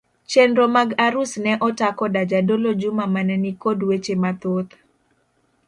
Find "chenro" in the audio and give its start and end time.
0.31-0.65